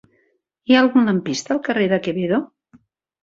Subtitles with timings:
[0.69, 2.39] Hi ha algun lampista al carrer de Quevedo?